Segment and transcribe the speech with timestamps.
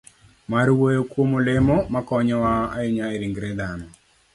[0.51, 3.87] mar wuoyo kuom olemo makonyowa ahinya e ringre dhano,